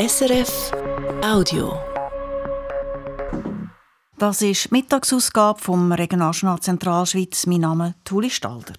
SRF 0.00 0.70
Audio. 1.24 1.76
Das 4.16 4.42
ist 4.42 4.70
Mittagsausgabe 4.70 5.60
vom 5.60 5.90
Regionaljournal 5.90 6.60
Zentralschweiz. 6.60 7.46
Mein 7.46 7.62
Name 7.62 7.88
ist 7.88 8.04
Tuli 8.04 8.30
Stalder. 8.30 8.76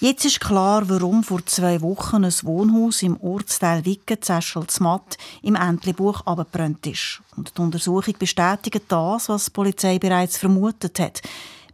Jetzt 0.00 0.26
ist 0.26 0.40
klar, 0.40 0.86
warum 0.90 1.24
vor 1.24 1.46
zwei 1.46 1.80
Wochen 1.80 2.22
ein 2.26 2.34
Wohnhaus 2.42 3.02
im 3.02 3.18
Ortsteil 3.18 3.86
Wicken-Zeschel-Zmatt 3.86 5.16
im 5.40 5.54
Entlebuch 5.54 6.20
abgebrannt 6.26 6.86
ist. 6.86 7.22
Und 7.38 7.56
die 7.56 7.62
Untersuchung 7.62 8.14
bestätigt 8.18 8.84
das, 8.88 9.30
was 9.30 9.46
die 9.46 9.52
Polizei 9.52 9.98
bereits 9.98 10.36
vermutet 10.36 11.00
hat. 11.00 11.22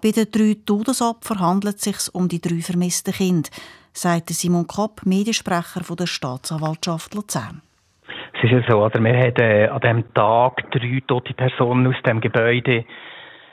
Bei 0.01 0.12
den 0.12 0.31
drei 0.31 0.57
Todesopfern 0.65 1.41
handelt 1.41 1.79
es 1.79 1.83
sich 1.83 2.15
um 2.15 2.29
die 2.29 2.41
drei 2.41 2.62
vermissten 2.62 3.12
Kinder, 3.12 3.51
sagt 3.93 4.31
Simon 4.31 4.69
Kopp, 4.69 5.05
Mediensprecher 5.05 5.81
der 5.81 6.07
Staatsanwaltschaft 6.07 7.12
Luzern. 7.15 7.61
Ist 8.45 8.51
ja 8.51 8.61
so, 8.69 8.85
oder 8.85 9.03
wir 9.03 9.17
haben 9.17 9.37
äh, 9.39 9.68
an 9.68 9.81
diesem 9.81 10.13
Tag 10.13 10.71
drei 10.71 11.03
tote 11.07 11.32
Personen 11.32 11.87
aus 11.87 12.03
dem 12.05 12.21
Gebäude 12.21 12.85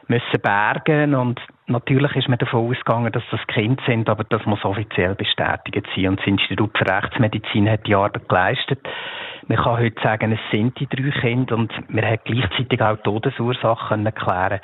müssen 0.09 0.41
bergen 0.41 1.15
und 1.15 1.39
natürlich 1.67 2.13
ist 2.17 2.27
man 2.27 2.38
davon 2.38 2.70
ausgegangen, 2.70 3.09
dass 3.13 3.23
das 3.31 3.39
Kind 3.48 3.79
sind, 3.88 4.09
aber 4.09 4.25
das 4.25 4.45
muss 4.45 4.65
offiziell 4.65 5.15
bestätigt 5.15 5.88
sein 5.95 6.09
und 6.09 6.20
das 6.20 6.27
Institut 6.27 6.77
für 6.77 6.85
Rechtsmedizin 6.85 7.70
hat 7.70 7.88
die 7.88 7.95
Arbeit 7.95 8.27
geleistet. 8.27 8.85
Man 9.48 9.59
kann 9.59 9.79
heute 9.79 10.01
sagen, 10.03 10.34
es 10.34 10.51
sind 10.51 10.77
die 10.77 10.88
drei 10.88 11.09
Kinder 11.21 11.55
und 11.55 11.71
wir 11.87 12.05
haben 12.05 12.20
gleichzeitig 12.26 12.81
auch 12.81 12.98
Todesursachen 12.98 14.05
erklären. 14.05 14.59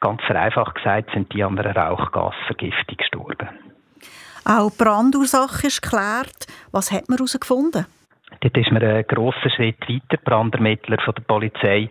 Ganz 0.00 0.22
vereinfacht 0.24 0.74
gesagt 0.74 1.10
sind 1.14 1.32
die 1.32 1.44
an 1.44 1.56
einer 1.56 1.76
Rauchgasvergiftung 1.76 2.96
gestorben. 2.96 3.48
Auch 4.44 4.72
die 4.72 4.82
Brandursache 4.82 5.68
ist 5.68 5.82
geklärt. 5.82 6.48
Was 6.72 6.90
hat 6.90 7.08
man 7.08 7.18
herausgefunden? 7.18 7.86
Dort 8.42 8.58
ist 8.58 8.72
man 8.72 8.82
einen 8.82 9.06
grossen 9.06 9.50
Schritt 9.50 9.88
weiter. 9.88 10.20
Brandermittler 10.24 11.00
von 11.00 11.14
der 11.14 11.22
Polizei 11.22 11.88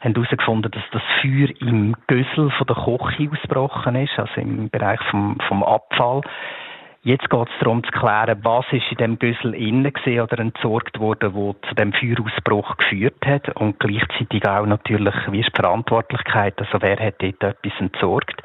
haben 0.00 0.14
herausgefunden, 0.14 0.70
dass 0.70 0.84
das 0.92 1.02
Feuer 1.20 1.48
im 1.60 1.96
Gössel 2.06 2.52
von 2.52 2.66
der 2.68 2.76
Koche 2.76 3.28
ausgebrochen 3.32 3.96
ist, 3.96 4.16
also 4.16 4.40
im 4.40 4.70
Bereich 4.70 5.00
vom, 5.10 5.36
vom 5.48 5.64
Abfall. 5.64 6.20
Jetzt 7.02 7.28
geht 7.28 7.48
es 7.48 7.58
darum 7.60 7.82
zu 7.82 7.90
klären, 7.90 8.38
was 8.44 8.64
ist 8.70 8.84
in 8.90 8.98
dem 8.98 9.18
Güssel 9.18 9.54
innen 9.54 9.92
oder 10.06 10.38
entsorgt 10.38 11.00
wurde, 11.00 11.34
wo 11.34 11.54
zu 11.68 11.74
dem 11.74 11.92
Feuerausbruch 11.92 12.76
geführt 12.76 13.26
hat 13.26 13.48
und 13.56 13.80
gleichzeitig 13.80 14.46
auch 14.46 14.66
natürlich, 14.66 15.14
wie 15.30 15.40
ist 15.40 15.50
die 15.52 15.60
Verantwortlichkeit, 15.60 16.54
also 16.58 16.78
wer 16.80 16.98
hat 16.98 17.16
dort 17.18 17.42
etwas 17.42 17.72
entsorgt. 17.80 18.40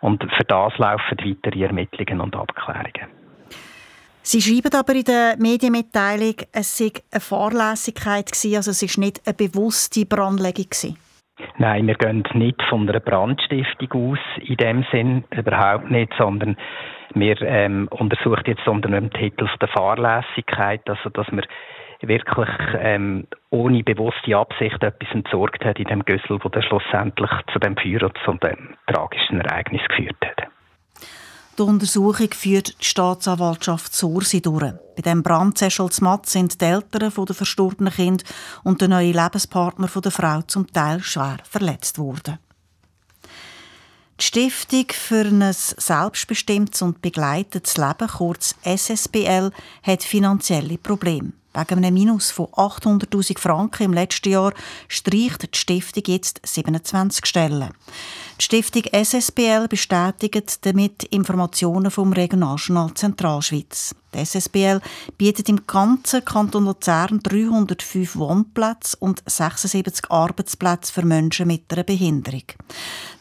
Und 0.00 0.22
für 0.34 0.44
das 0.44 0.76
laufen 0.76 1.18
weitere 1.18 1.64
Ermittlungen 1.64 2.20
und 2.20 2.36
Abklärungen. 2.36 3.23
Sie 4.26 4.40
schreiben 4.40 4.74
aber 4.74 4.94
in 4.94 5.04
der 5.04 5.36
Medienmitteilung, 5.38 6.36
es 6.50 6.78
sei 6.78 6.92
eine 7.12 7.20
Fahrlässigkeit 7.20 8.32
gewesen, 8.32 8.56
also 8.56 8.70
es 8.70 8.82
ist 8.82 8.96
nicht 8.96 9.20
eine 9.26 9.34
bewusste 9.34 10.06
Brandlegung 10.06 10.64
gewesen. 10.64 10.96
Nein, 11.58 11.86
wir 11.86 11.94
gehen 11.94 12.24
nicht 12.32 12.62
von 12.70 12.88
einer 12.88 13.00
Brandstiftung 13.00 13.92
aus, 13.92 14.18
in 14.40 14.56
dem 14.56 14.86
Sinn 14.90 15.24
überhaupt 15.30 15.90
nicht, 15.90 16.10
sondern 16.16 16.56
wir 17.14 17.38
ähm, 17.42 17.86
untersuchen 17.90 18.44
jetzt 18.46 18.66
unter 18.66 18.88
dem 18.88 19.10
Titel 19.10 19.46
der 19.60 19.68
Fahrlässigkeit, 19.68 20.80
also 20.88 21.10
dass 21.10 21.30
man 21.30 21.44
wirklich 22.00 22.48
ähm, 22.78 23.26
ohne 23.50 23.82
bewusste 23.82 24.38
Absicht 24.38 24.82
etwas 24.82 25.08
entsorgt 25.12 25.62
hat 25.66 25.78
in 25.78 25.84
dem 25.84 26.02
Güssel, 26.02 26.38
wo 26.42 26.48
dann 26.48 26.62
schlussendlich 26.62 27.30
zu 27.52 27.58
dem 27.58 27.76
Feuer 27.76 28.04
und 28.04 28.16
zu 28.24 28.32
dem 28.32 28.74
tragischen 28.86 29.42
Ereignis 29.42 29.82
geführt 29.88 30.16
hat. 30.24 30.43
Die 31.56 31.62
Untersuchung 31.62 32.32
führt 32.32 32.80
die 32.80 32.84
Staatsanwaltschaft 32.84 33.94
Sursi 33.94 34.40
durch. 34.40 34.72
Bei 34.96 35.02
dem 35.02 35.22
Brand 35.22 35.60
Matz 36.00 36.32
sind 36.32 36.60
die 36.60 36.64
Eltern 36.64 37.12
der 37.12 37.34
verstorbenen 37.34 37.92
Kind 37.92 38.24
und 38.64 38.80
der 38.80 38.88
neue 38.88 39.12
Lebenspartner 39.12 39.86
der 39.86 40.10
Frau 40.10 40.42
zum 40.42 40.66
Teil 40.72 41.00
schwer 41.00 41.36
verletzt 41.48 41.98
worden. 41.98 42.38
Die 44.18 44.24
Stiftung 44.24 44.86
für 44.90 45.26
ein 45.26 45.44
selbstbestimmtes 45.52 46.82
und 46.82 47.00
begleitetes 47.02 47.76
Leben, 47.76 48.08
kurz 48.08 48.56
SSBL, 48.64 49.52
hat 49.84 50.02
finanzielle 50.02 50.78
Probleme. 50.78 51.34
Wegen 51.54 51.78
einem 51.78 51.94
Minus 51.94 52.30
von 52.32 52.46
800.000 52.46 53.38
Franken 53.38 53.84
im 53.84 53.92
letzten 53.92 54.30
Jahr 54.30 54.52
streicht 54.88 55.54
die 55.54 55.58
Stiftung 55.58 56.02
jetzt 56.06 56.40
27 56.44 57.24
Stellen. 57.24 57.70
Die 58.40 58.44
Stiftung 58.44 58.82
SSBL 58.92 59.68
bestätigt 59.68 60.66
damit 60.66 61.04
Informationen 61.04 61.92
vom 61.92 62.12
Regionaljournal 62.12 62.94
Zentralschweiz. 62.94 63.94
Die 64.14 64.24
SSBL 64.24 64.80
bietet 65.18 65.48
im 65.48 65.66
ganzen 65.66 66.24
Kanton 66.24 66.66
Luzern 66.66 67.20
305 67.22 68.16
Wohnplätze 68.16 68.96
und 69.00 69.22
76 69.26 70.10
Arbeitsplätze 70.10 70.92
für 70.92 71.04
Menschen 71.04 71.48
mit 71.48 71.72
einer 71.72 71.82
Behinderung. 71.82 72.44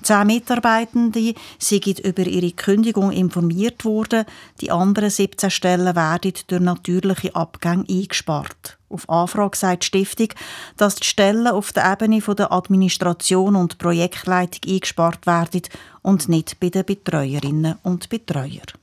Zehn 0.03 0.28
Mitarbeitende 0.28 1.34
sind 1.58 2.00
über 2.00 2.28
ihre 2.28 2.52
Kündigung 2.52 3.12
informiert 3.12 3.86
worden. 3.86 4.26
Die 4.62 4.70
anderen 4.70 5.09
17 5.09 5.50
Stellen 5.50 5.96
werden 5.96 6.34
durch 6.48 6.62
natürliche 6.62 7.36
Abgänge 7.36 7.86
eingespart. 7.90 8.78
Auf 8.90 9.09
Anfrage 9.09 9.58
sagt 9.58 9.84
die 9.84 9.88
Stiftung, 9.88 10.28
dass 10.78 10.96
die 10.96 11.08
Stellen 11.08 11.48
auf 11.48 11.74
der 11.74 11.92
Ebene 11.92 12.20
der 12.20 12.52
Administration 12.52 13.56
und 13.56 13.80
Projektleitung 13.80 14.72
eingespart 14.72 15.26
werden 15.26 15.64
und 16.03 16.30
nicht 16.30 16.59
bei 16.59 16.70
den 16.70 16.86
Betreuerinnen 16.86 17.76
und 17.82 18.09
Betreuern. 18.09 18.83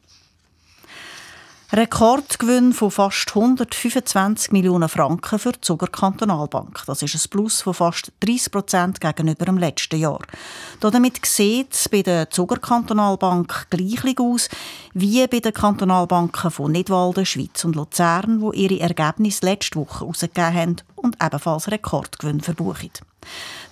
Rekordgewinn 1.72 2.72
von 2.72 2.90
fast 2.90 3.28
125 3.28 4.50
Millionen 4.50 4.88
Franken 4.88 5.38
für 5.38 5.52
die 5.52 5.60
Zuger 5.60 5.86
Kantonalbank. 5.86 6.82
Das 6.84 7.00
ist 7.00 7.14
ein 7.14 7.30
Plus 7.30 7.62
von 7.62 7.74
fast 7.74 8.10
30 8.18 8.50
Prozent 8.50 9.00
gegenüber 9.00 9.44
dem 9.44 9.56
letzten 9.56 10.00
Jahr. 10.00 10.18
Damit 10.80 11.24
sieht 11.24 11.72
es 11.72 11.88
bei 11.88 12.02
der 12.02 12.28
Zuger 12.28 12.56
Kantonalbank 12.56 13.68
gleich 13.70 14.18
aus 14.18 14.48
wie 14.94 15.24
bei 15.28 15.38
den 15.38 15.54
Kantonalbanken 15.54 16.50
von 16.50 16.72
Nidwalden, 16.72 17.24
Schweiz 17.24 17.64
und 17.64 17.76
Luzern, 17.76 18.40
wo 18.40 18.50
ihre 18.50 18.80
Ergebnisse 18.80 19.46
letzte 19.46 19.78
Woche 19.78 20.00
herausgegeben 20.00 20.54
haben 20.54 20.76
und 20.96 21.18
ebenfalls 21.24 21.70
Rekordgewinn 21.70 22.40
verbuchen. 22.40 22.90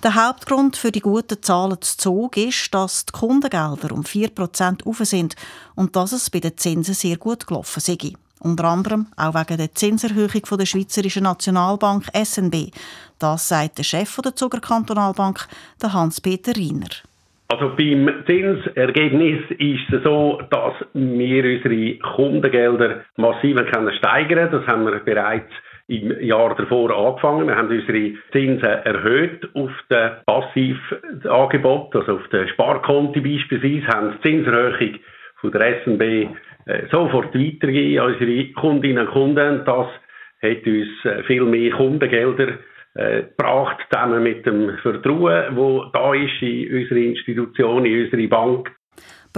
Der 0.04 0.14
Hauptgrund 0.14 0.76
für 0.76 0.92
die 0.92 1.00
guten 1.00 1.42
Zahlen 1.42 1.80
zu 1.80 1.96
Zug 1.96 2.36
ist, 2.36 2.72
dass 2.72 3.06
die 3.06 3.12
Kundengelder 3.12 3.92
um 3.92 4.02
4% 4.02 4.86
auf 4.86 4.98
sind 4.98 5.34
und 5.74 5.96
dass 5.96 6.12
es 6.12 6.30
bei 6.30 6.40
den 6.40 6.56
Zinsen 6.56 6.94
sehr 6.94 7.16
gut 7.16 7.46
gelaufen 7.46 7.80
sei. 7.80 7.96
Unter 8.40 8.64
anderem 8.64 9.08
auch 9.16 9.34
wegen 9.34 9.58
der 9.58 9.74
Zinserhöhung 9.74 10.42
der 10.58 10.66
Schweizerischen 10.66 11.24
Nationalbank 11.24 12.04
SNB. 12.14 12.70
Das 13.18 13.48
sagt 13.48 13.78
der 13.78 13.82
Chef 13.82 14.16
der 14.24 14.36
Zuger 14.36 14.60
Kantonalbank, 14.60 15.48
Hans-Peter 15.82 16.54
Riener. 16.54 16.88
Also 17.48 17.70
beim 17.76 18.08
Zinsergebnis 18.26 19.40
ist 19.58 19.90
es 19.90 20.04
so, 20.04 20.40
dass 20.50 20.74
wir 20.92 21.44
unsere 21.44 21.98
Kundengelder 22.14 23.04
massiv 23.16 23.56
steigern 23.96 24.50
können. 24.50 24.52
Das 24.52 24.66
haben 24.66 24.84
wir 24.84 25.00
bereits 25.00 25.50
im 25.88 26.20
Jahr 26.20 26.54
davor 26.54 26.90
angefangen. 26.90 27.48
Wir 27.48 27.56
haben 27.56 27.68
unsere 27.68 28.12
Zinsen 28.30 28.62
erhöht 28.62 29.48
auf 29.54 29.70
den 29.90 30.10
Passivangebot, 30.26 31.96
also 31.96 32.16
auf 32.16 32.28
den 32.28 32.48
Sparkonti 32.48 33.20
beispielsweise, 33.20 33.86
haben 33.88 34.12
die 34.12 34.28
Zinserhöhung 34.28 34.94
von 35.40 35.52
der 35.52 35.82
SNB 35.82 36.02
äh, 36.66 36.86
sofort 36.90 37.34
weitergegeben 37.34 38.00
an 38.00 38.12
unsere 38.12 38.52
Kundinnen 38.52 39.06
und 39.06 39.12
Kunden. 39.12 39.62
Das 39.64 39.86
hat 40.42 40.66
uns 40.66 41.04
äh, 41.04 41.22
viel 41.24 41.44
mehr 41.44 41.72
Kundengelder 41.72 42.58
äh, 42.94 43.22
gebracht, 43.22 43.78
zusammen 43.90 44.22
mit 44.22 44.44
dem 44.44 44.76
Vertrauen, 44.82 45.56
das 45.56 45.92
da 45.92 46.14
ist 46.14 46.42
in 46.42 46.80
unsere 46.82 47.00
Institution, 47.00 47.86
in 47.86 48.04
unsere 48.04 48.28
Bank. 48.28 48.70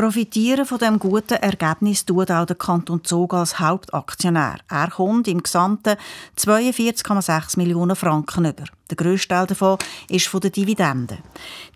Profitieren 0.00 0.64
von 0.64 0.78
dem 0.78 0.98
guten 0.98 1.34
Ergebnis 1.34 2.06
tut 2.06 2.30
auch 2.30 2.46
der 2.46 2.56
Kanton 2.56 3.04
Zug 3.04 3.34
als 3.34 3.60
Hauptaktionär. 3.60 4.56
Er 4.70 4.88
kommt 4.88 5.28
im 5.28 5.42
Gesamten 5.42 5.96
42,6 6.38 7.58
Millionen 7.58 7.94
Franken 7.94 8.46
über. 8.46 8.64
Der 8.88 8.96
grösste 8.96 9.28
Teil 9.28 9.46
davon 9.46 9.76
ist 10.08 10.26
von 10.26 10.40
den 10.40 10.52
Dividenden. 10.52 11.18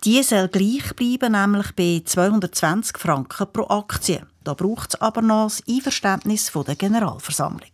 Die 0.05 0.23
soll 0.23 0.49
gleich 0.49 0.97
bleiben, 0.97 1.33
nämlich 1.33 1.73
bei 1.77 2.01
220 2.03 2.97
Franken 2.97 3.47
pro 3.53 3.67
Aktie. 3.67 4.23
Da 4.43 4.55
braucht 4.55 4.95
es 4.95 5.01
aber 5.03 5.21
noch 5.21 5.51
das 5.51 5.63
Einverständnis 5.69 6.51
der 6.51 6.77
Generalversammlung. 6.77 7.73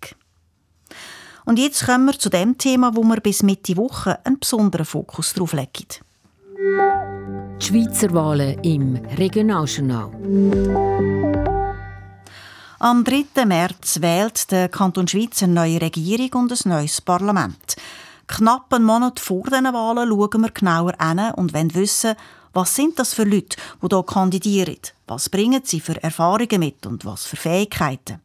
Und 1.45 1.61
jetzt 1.61 1.87
kommen 1.87 2.07
wir 2.07 2.19
zu 2.19 2.29
dem 2.29 2.59
Thema, 2.59 2.97
wo 2.97 3.05
wir 3.05 3.21
bis 3.21 3.45
Mitte 3.45 3.77
Woche 3.77 4.19
einen 4.27 4.41
besonderen 4.41 4.85
Fokus 4.85 5.33
drauf 5.33 5.53
legen. 5.53 5.87
Schweizer 7.71 8.13
Wahlen 8.13 8.59
im 8.65 8.97
Regionaljournal. 8.97 10.11
Am 12.81 13.05
3. 13.05 13.45
März 13.47 14.01
wählt 14.01 14.51
der 14.51 14.69
Kanton 14.69 15.07
Schweiz 15.07 15.41
eine 15.45 15.53
neue 15.53 15.81
Regierung 15.81 16.43
und 16.43 16.51
ein 16.51 16.69
neues 16.69 17.01
Parlament. 17.01 17.77
Knapp 18.27 18.75
einen 18.75 18.85
Monat 18.85 19.21
vor 19.21 19.45
diesen 19.45 19.67
Wahlen 19.67 20.09
schauen 20.09 20.41
wir 20.41 20.51
genauer 20.51 20.95
an 20.99 21.33
und 21.35 21.55
wollen 21.55 21.73
wissen, 21.77 22.17
Was 22.53 22.75
sind 22.75 22.99
das 22.99 23.15
für 23.15 23.23
Leute, 23.23 23.57
die 23.81 23.87
hier 23.89 24.03
kandidieren? 24.03 24.81
Was 25.07 25.29
bringen 25.29 25.63
sie 25.63 25.79
für 25.79 26.03
Erfahrungen 26.03 26.59
mit 26.59 26.85
und 26.87 27.05
was 27.05 27.25
für 27.25 27.37
Fähigkeiten? 27.37 28.21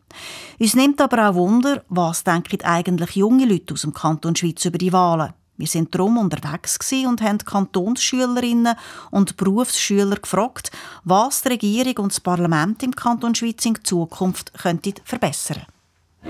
Uns 0.58 0.74
nimmt 0.74 1.00
aber 1.00 1.30
auch 1.30 1.36
Wunder, 1.36 1.84
was 1.90 2.24
denken 2.24 2.64
eigentlich 2.64 3.16
junge 3.16 3.46
Leute 3.46 3.76
aus 3.76 3.82
dem 3.82 3.94
Kanton 3.94 4.36
Schweiz 4.36 4.66
über 4.66 4.80
die 4.80 4.92
Wahlen? 4.92 5.36
Wir 5.58 5.68
sind 5.68 5.94
darum 5.96 6.18
unterwegs 6.18 6.78
und 7.08 7.22
haben 7.22 7.38
Kantonsschülerinnen 7.38 8.76
und 9.12 9.38
Berufsschüler 9.38 10.18
gefragt, 10.18 10.72
was 11.04 11.44
die 11.44 11.50
Regierung 11.50 12.06
und 12.06 12.12
das 12.12 12.20
Parlament 12.20 12.84
im 12.84 12.96
Kanton 12.96 13.36
Schweiz 13.36 13.66
in 13.66 13.84
Zukunft 13.84 14.54
könnten 14.54 14.96
verbessern 15.04 15.66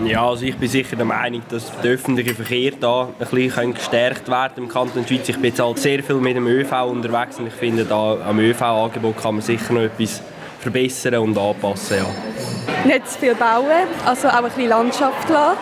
ja, 0.04 0.28
also 0.28 0.46
ich 0.46 0.58
bin 0.58 0.68
sicher 0.68 0.96
der 0.96 1.06
Meinung, 1.06 1.42
dass 1.50 1.72
der 1.82 1.92
öffentliche 1.92 2.36
Verkehr 2.36 2.74
da 2.80 3.08
ein 3.18 3.28
bisschen 3.28 3.74
gestärkt 3.74 4.28
werden 4.28 4.64
im 4.64 4.68
Kanton 4.68 5.08
Schweiz. 5.08 5.30
Ich 5.30 5.36
bin 5.36 5.46
jetzt 5.46 5.60
halt 5.60 5.80
sehr 5.80 6.04
viel 6.04 6.18
mit 6.18 6.36
dem 6.36 6.48
ÖV 6.48 6.72
unterwegs 6.86 7.40
und 7.40 7.48
ich 7.48 7.54
finde, 7.54 7.86
da 7.86 8.18
am 8.28 8.40
ÖV-Angebot 8.40 9.18
kann 9.18 9.36
man 9.36 9.42
sicher 9.42 9.74
noch 9.74 9.82
etwas 9.82 10.22
verbessern 10.60 11.16
und 11.16 11.38
anpassen. 11.38 11.98
Ja. 11.98 12.86
Nicht 12.86 13.10
zu 13.10 13.20
viel 13.20 13.36
bauen, 13.36 13.88
also 14.06 14.28
auch 14.28 14.34
ein 14.34 14.44
bisschen 14.44 14.68
Landschaft 14.68 15.30
lassen. 15.30 15.58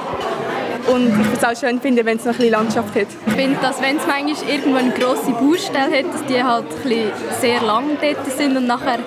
Und 0.88 1.07
ich 1.07 1.15
würde 1.15 1.38
es 1.38 1.44
auch 1.44 1.59
schön 1.59 1.80
finden, 1.80 2.06
wenn 2.06 2.18
es 2.18 2.25
noch 2.25 2.33
ein 2.33 2.38
bisschen 2.38 2.51
Landschaft 2.51 2.95
hat. 2.95 3.07
Ich 3.27 3.33
finde, 3.33 3.57
dass 3.62 3.81
wenn 3.81 3.97
es 3.97 4.03
manchmal 4.06 4.50
irgendwo 4.50 4.77
eine 4.77 4.91
grosse 4.91 5.31
Baustelle 5.31 5.97
hat, 5.97 6.13
dass 6.13 6.25
die 6.25 6.44
halt 6.44 6.65
ein 6.85 7.12
sehr 7.39 7.62
lang 7.62 7.97
dort 8.01 8.38
sind 8.38 8.57
und 8.57 8.68
nachher 8.68 9.00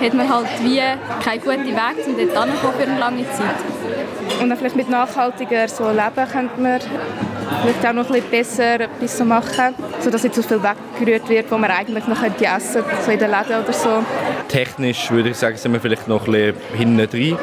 hat 0.00 0.14
man 0.14 0.28
halt 0.28 0.48
wie 0.62 0.80
keinen 1.22 1.40
guten 1.40 1.66
Weg, 1.66 2.06
um 2.06 2.16
dort 2.16 2.46
hinzukommen 2.46 2.74
für 2.78 2.86
eine 2.88 2.98
lange 2.98 3.24
Zeit. 3.30 4.40
Und 4.40 4.48
dann 4.48 4.58
vielleicht 4.58 4.76
mit 4.76 4.90
nachhaltiger 4.90 5.68
so 5.68 5.88
leben 5.88 6.28
könnte 6.32 6.60
man 6.60 6.80
vielleicht 7.62 7.86
auch 7.86 7.92
noch 7.92 8.06
ein 8.06 8.12
bisschen 8.12 8.30
besser 8.30 8.80
etwas 8.80 9.18
so 9.18 9.24
machen, 9.24 9.74
sodass 10.00 10.22
nicht 10.22 10.34
so 10.34 10.42
viel 10.42 10.60
weggerührt 10.62 11.28
wird, 11.28 11.50
wo 11.50 11.58
man 11.58 11.70
eigentlich 11.70 12.06
noch 12.06 12.22
essen 12.22 12.82
könnte, 12.82 13.02
so 13.04 13.10
in 13.10 13.18
den 13.18 13.30
Läden 13.30 13.62
oder 13.62 13.72
so. 13.72 14.04
Technisch 14.48 15.10
würde 15.10 15.30
ich 15.30 15.36
sagen, 15.36 15.56
sind 15.56 15.72
wir 15.72 15.80
vielleicht 15.80 16.08
noch 16.08 16.26
ein 16.26 16.32
bisschen 16.32 16.76
hinten 16.76 17.08
drin. 17.10 17.38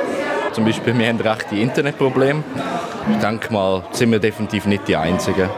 Zum 0.54 0.66
Beispiel, 0.66 0.98
wir 0.98 1.08
haben 1.08 1.20
recht 1.20 1.50
die 1.50 1.62
Internetprobleme. 1.62 2.44
Ich 3.10 3.18
denke 3.20 3.54
mal, 3.54 3.84
sind 3.92 4.12
wir 4.12 4.20
definitiv 4.20 4.66
nicht 4.66 4.88
die 4.88 4.98
Einzigen. 4.98 5.50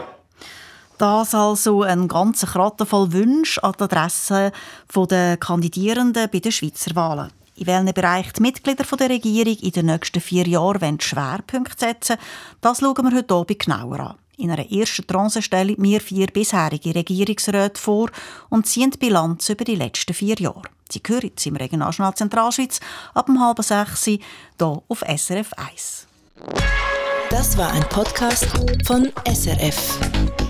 Das 0.98 1.34
also 1.34 1.82
ein 1.82 2.06
ganzer 2.06 2.46
Kratten 2.46 2.86
voll 2.86 3.12
Wünsche 3.12 3.62
an 3.64 3.74
die 3.78 3.82
Adresse 3.82 4.52
der 4.94 5.36
Kandidierenden 5.36 6.28
bei 6.30 6.38
den 6.38 6.52
Schweizer 6.52 6.94
Wahlen. 6.94 7.32
In 7.56 7.66
welchen 7.66 7.92
Bereich 7.92 8.32
die 8.32 8.42
Mitglieder 8.42 8.84
der 8.84 9.10
Regierung 9.10 9.56
in 9.60 9.70
den 9.70 9.86
nächsten 9.86 10.20
vier 10.20 10.46
Jahren 10.46 11.00
Schwerpunkte 11.00 11.86
setzen 11.86 12.16
das 12.60 12.78
schauen 12.78 13.10
wir 13.10 13.16
heute 13.16 13.34
Abend 13.34 13.58
genauer 13.58 14.00
an. 14.00 14.14
In 14.36 14.50
einer 14.50 14.70
ersten 14.70 15.06
Tranche 15.06 15.42
stellen 15.42 15.76
wir 15.78 16.00
vier 16.00 16.26
bisherige 16.26 16.94
Regierungsräte 16.94 17.80
vor 17.80 18.10
und 18.50 18.66
ziehen 18.66 18.90
die 18.90 18.98
Bilanz 18.98 19.48
über 19.48 19.64
die 19.64 19.76
letzten 19.76 20.14
vier 20.14 20.36
Jahre. 20.36 20.62
Sie 20.90 21.02
hören 21.06 21.28
jetzt 21.28 21.46
im 21.46 21.56
Regionaljournal 21.56 22.14
Zentralschweiz 22.14 22.80
ab 23.14 23.28
um 23.28 23.40
halb 23.40 23.62
sechs 23.62 24.04
hier 24.04 24.18
auf 24.60 25.00
SRF 25.00 25.52
1. 25.54 26.06
Das 27.30 27.56
war 27.56 27.72
ein 27.72 27.88
Podcast 27.88 28.46
von 28.84 29.10
SRF. 29.26 30.43